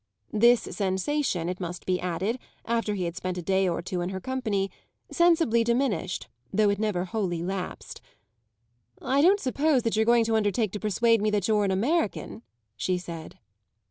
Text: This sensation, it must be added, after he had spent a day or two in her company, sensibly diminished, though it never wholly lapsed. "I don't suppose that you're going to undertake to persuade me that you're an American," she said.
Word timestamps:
This 0.33 0.61
sensation, 0.61 1.47
it 1.47 1.59
must 1.59 1.85
be 1.85 1.99
added, 1.99 2.39
after 2.65 2.95
he 2.95 3.03
had 3.03 3.15
spent 3.15 3.37
a 3.37 3.43
day 3.43 3.69
or 3.69 3.83
two 3.83 4.01
in 4.01 4.09
her 4.09 4.19
company, 4.19 4.71
sensibly 5.11 5.63
diminished, 5.63 6.27
though 6.51 6.71
it 6.71 6.79
never 6.79 7.05
wholly 7.05 7.43
lapsed. 7.43 8.01
"I 8.99 9.21
don't 9.21 9.39
suppose 9.39 9.83
that 9.83 9.95
you're 9.95 10.05
going 10.05 10.23
to 10.25 10.35
undertake 10.35 10.71
to 10.71 10.79
persuade 10.79 11.21
me 11.21 11.29
that 11.29 11.47
you're 11.47 11.65
an 11.65 11.69
American," 11.69 12.41
she 12.75 12.97
said. 12.97 13.37